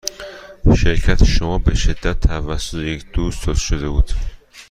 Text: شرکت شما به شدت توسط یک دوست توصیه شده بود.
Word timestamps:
شرکت 0.77 1.23
شما 1.23 1.57
به 1.57 1.75
شدت 1.75 2.19
توسط 2.19 2.73
یک 2.77 3.11
دوست 3.13 3.45
توصیه 3.45 3.53
شده 3.65 3.89
بود. 3.89 4.11